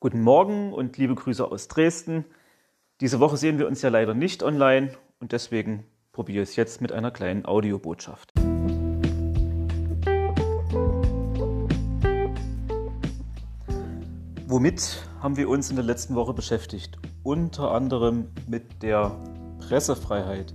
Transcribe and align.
Guten 0.00 0.22
Morgen 0.22 0.72
und 0.72 0.96
liebe 0.98 1.14
Grüße 1.14 1.44
aus 1.44 1.68
Dresden. 1.68 2.24
Diese 3.00 3.20
Woche 3.20 3.36
sehen 3.36 3.60
wir 3.60 3.68
uns 3.68 3.82
ja 3.82 3.90
leider 3.90 4.14
nicht 4.14 4.42
online 4.42 4.90
und 5.20 5.30
deswegen 5.30 5.84
probiere 6.10 6.42
ich 6.42 6.50
es 6.50 6.56
jetzt 6.56 6.80
mit 6.80 6.90
einer 6.90 7.12
kleinen 7.12 7.46
Audiobotschaft. 7.46 8.32
Womit 14.48 15.08
haben 15.20 15.36
wir 15.36 15.48
uns 15.48 15.70
in 15.70 15.76
der 15.76 15.84
letzten 15.84 16.16
Woche 16.16 16.34
beschäftigt? 16.34 16.98
Unter 17.22 17.70
anderem 17.70 18.32
mit 18.48 18.82
der 18.82 19.16
Pressefreiheit. 19.60 20.54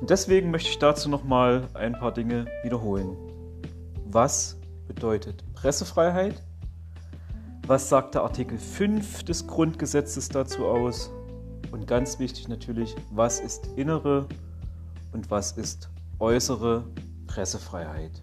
Deswegen 0.00 0.50
möchte 0.50 0.70
ich 0.70 0.78
dazu 0.78 1.08
nochmal 1.08 1.68
ein 1.74 1.92
paar 1.92 2.12
Dinge 2.12 2.46
wiederholen. 2.62 3.16
Was 4.06 4.56
bedeutet 4.86 5.44
Pressefreiheit? 5.54 6.42
Was 7.66 7.88
sagt 7.88 8.14
der 8.14 8.22
Artikel 8.22 8.56
5 8.58 9.24
des 9.24 9.46
Grundgesetzes 9.46 10.28
dazu 10.28 10.66
aus? 10.66 11.10
Und 11.72 11.86
ganz 11.86 12.18
wichtig 12.18 12.48
natürlich, 12.48 12.94
was 13.10 13.40
ist 13.40 13.66
innere 13.76 14.26
und 15.12 15.30
was 15.30 15.52
ist 15.52 15.90
äußere 16.18 16.84
Pressefreiheit? 17.26 18.22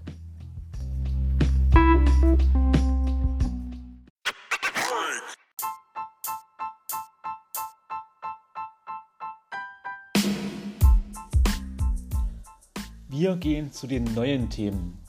Wir 13.18 13.38
gehen 13.38 13.72
zu 13.72 13.88
den 13.88 14.04
neuen 14.14 14.50
Themen. 14.50 15.02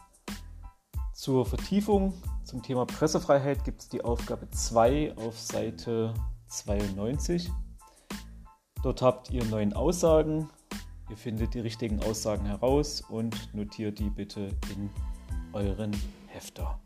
Zur 1.12 1.44
Vertiefung 1.44 2.14
zum 2.44 2.62
Thema 2.62 2.86
Pressefreiheit 2.86 3.64
gibt 3.64 3.80
es 3.80 3.88
die 3.88 4.04
Aufgabe 4.04 4.48
2 4.48 5.16
auf 5.16 5.36
Seite 5.36 6.14
92. 6.46 7.50
Dort 8.84 9.02
habt 9.02 9.32
ihr 9.32 9.44
neun 9.46 9.72
Aussagen. 9.72 10.48
Ihr 11.10 11.16
findet 11.16 11.54
die 11.54 11.58
richtigen 11.58 11.98
Aussagen 11.98 12.46
heraus 12.46 13.00
und 13.00 13.52
notiert 13.52 13.98
die 13.98 14.10
bitte 14.10 14.50
in 14.72 14.88
euren 15.52 15.90
Hefter. 16.28 16.78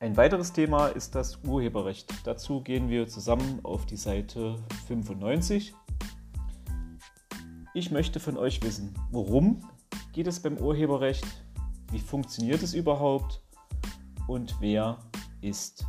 Ein 0.00 0.16
weiteres 0.16 0.52
Thema 0.52 0.86
ist 0.86 1.16
das 1.16 1.40
Urheberrecht. 1.42 2.08
Dazu 2.22 2.60
gehen 2.60 2.88
wir 2.88 3.08
zusammen 3.08 3.58
auf 3.64 3.84
die 3.84 3.96
Seite 3.96 4.54
95. 4.86 5.74
Ich 7.74 7.90
möchte 7.90 8.20
von 8.20 8.36
euch 8.36 8.62
wissen, 8.62 8.94
worum 9.10 9.68
geht 10.12 10.28
es 10.28 10.38
beim 10.38 10.56
Urheberrecht, 10.56 11.26
wie 11.90 11.98
funktioniert 11.98 12.62
es 12.62 12.74
überhaupt 12.74 13.42
und 14.28 14.54
wer 14.60 14.98
ist 15.40 15.84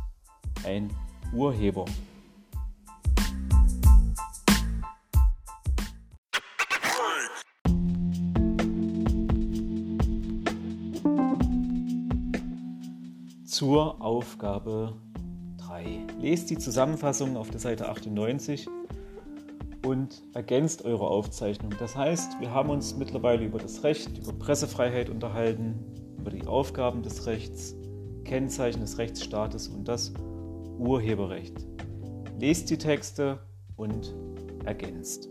ein 0.64 0.90
Urheber. 1.32 1.84
Zur 13.50 14.00
Aufgabe 14.00 14.94
3. 15.58 16.06
Lest 16.20 16.50
die 16.50 16.58
Zusammenfassung 16.58 17.36
auf 17.36 17.50
der 17.50 17.58
Seite 17.58 17.88
98 17.88 18.68
und 19.84 20.22
ergänzt 20.34 20.84
eure 20.84 21.08
Aufzeichnung. 21.08 21.74
Das 21.80 21.96
heißt, 21.96 22.38
wir 22.38 22.54
haben 22.54 22.70
uns 22.70 22.94
mittlerweile 22.94 23.44
über 23.44 23.58
das 23.58 23.82
Recht, 23.82 24.18
über 24.18 24.32
Pressefreiheit 24.32 25.10
unterhalten, 25.10 25.84
über 26.16 26.30
die 26.30 26.46
Aufgaben 26.46 27.02
des 27.02 27.26
Rechts, 27.26 27.74
Kennzeichen 28.24 28.82
des 28.82 28.98
Rechtsstaates 28.98 29.66
und 29.66 29.88
das 29.88 30.12
Urheberrecht. 30.78 31.66
Lest 32.38 32.70
die 32.70 32.78
Texte 32.78 33.40
und 33.74 34.14
ergänzt. 34.64 35.28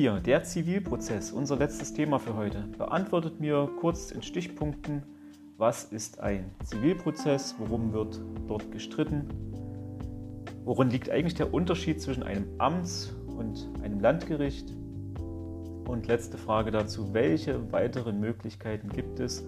4. 0.00 0.20
Der 0.20 0.42
Zivilprozess, 0.44 1.30
unser 1.30 1.56
letztes 1.56 1.92
Thema 1.92 2.18
für 2.18 2.34
heute. 2.34 2.64
Beantwortet 2.78 3.38
mir 3.38 3.68
kurz 3.80 4.12
in 4.12 4.22
Stichpunkten, 4.22 5.02
was 5.58 5.84
ist 5.84 6.20
ein 6.20 6.50
Zivilprozess, 6.64 7.56
worum 7.58 7.92
wird 7.92 8.18
dort 8.48 8.72
gestritten, 8.72 9.28
worin 10.64 10.88
liegt 10.88 11.10
eigentlich 11.10 11.34
der 11.34 11.52
Unterschied 11.52 12.00
zwischen 12.00 12.22
einem 12.22 12.46
Amts- 12.56 13.12
und 13.26 13.68
einem 13.82 14.00
Landgericht 14.00 14.72
und 15.86 16.06
letzte 16.06 16.38
Frage 16.38 16.70
dazu, 16.70 17.12
welche 17.12 17.70
weiteren 17.70 18.20
Möglichkeiten 18.20 18.88
gibt 18.88 19.20
es, 19.20 19.44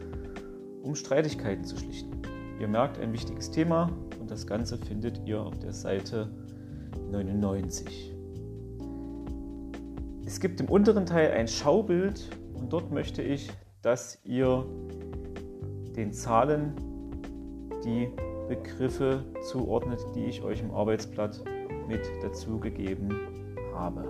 um 0.83 0.95
Streitigkeiten 0.95 1.65
zu 1.65 1.79
schlichten. 1.79 2.21
Ihr 2.61 2.69
merkt, 2.69 3.01
ein 3.01 3.15
wichtiges 3.15 3.51
Thema 3.51 3.91
und 4.21 4.31
das 4.31 4.47
Ganze 4.47 4.77
findet 4.77 5.19
ihr 5.25 5.41
auf 5.41 5.59
der 5.61 5.73
Seite 5.73 6.29
99. 7.11 8.13
Es 10.25 10.41
gibt 10.41 10.61
im 10.61 10.69
unteren 10.69 11.05
Teil 11.05 11.33
ein 11.33 11.49
Schaubild 11.49 12.31
und 12.55 12.73
dort 12.73 12.93
möchte 12.93 13.23
ich, 13.23 13.51
dass 13.83 14.21
ihr 14.25 14.65
den 15.97 16.13
Zahlen 16.13 16.75
die 17.85 18.09
Begriffe 18.49 19.25
zuordnet, 19.51 20.01
die 20.15 20.25
ich 20.27 20.43
euch 20.43 20.61
im 20.61 20.71
Arbeitsblatt 20.71 21.43
mit 21.89 22.01
dazu 22.23 22.59
gegeben 22.61 23.11
habe. 23.75 24.05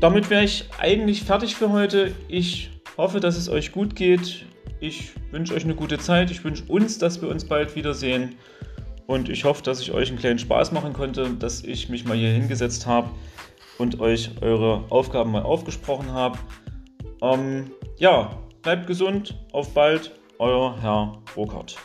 Damit 0.00 0.28
wäre 0.30 0.44
ich 0.44 0.68
eigentlich 0.78 1.24
fertig 1.24 1.54
für 1.54 1.70
heute. 1.70 2.14
Ich 2.28 2.70
hoffe, 2.96 3.20
dass 3.20 3.36
es 3.36 3.48
euch 3.48 3.72
gut 3.72 3.96
geht. 3.96 4.46
Ich 4.84 5.12
wünsche 5.30 5.54
euch 5.54 5.64
eine 5.64 5.74
gute 5.74 5.96
Zeit. 5.98 6.30
Ich 6.30 6.44
wünsche 6.44 6.64
uns, 6.64 6.98
dass 6.98 7.22
wir 7.22 7.30
uns 7.30 7.46
bald 7.46 7.74
wiedersehen. 7.74 8.34
Und 9.06 9.30
ich 9.30 9.44
hoffe, 9.44 9.62
dass 9.62 9.80
ich 9.80 9.92
euch 9.92 10.10
einen 10.10 10.18
kleinen 10.18 10.38
Spaß 10.38 10.72
machen 10.72 10.92
konnte, 10.92 11.30
dass 11.38 11.64
ich 11.64 11.88
mich 11.88 12.04
mal 12.04 12.18
hier 12.18 12.28
hingesetzt 12.28 12.86
habe 12.86 13.08
und 13.78 14.00
euch 14.00 14.32
eure 14.42 14.84
Aufgaben 14.90 15.32
mal 15.32 15.42
aufgesprochen 15.42 16.12
habe. 16.12 16.38
Ähm, 17.22 17.70
ja, 17.96 18.38
bleibt 18.60 18.86
gesund. 18.86 19.34
Auf 19.52 19.72
bald. 19.72 20.12
Euer 20.38 20.76
Herr 20.82 21.22
Burkhardt. 21.34 21.76